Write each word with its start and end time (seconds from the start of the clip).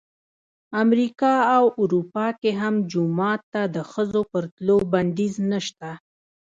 امریکا 0.83 1.33
او 1.57 1.65
اروپا 1.81 2.27
کې 2.41 2.51
هم 2.61 2.75
جومات 2.91 3.41
ته 3.53 3.61
د 3.75 3.77
ښځو 3.91 4.21
پر 4.31 4.43
تلو 4.55 4.77
بندیز 4.91 5.33
نه 5.51 5.59
شته. 5.67 5.91